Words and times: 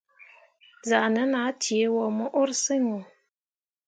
Zahnen 0.89 1.31
ah 1.41 1.51
ceeni 1.63 2.07
mo 2.17 2.25
urseŋ 2.41 2.83
wo. 2.91 2.99